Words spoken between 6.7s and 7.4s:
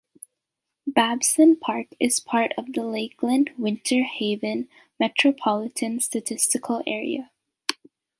Area.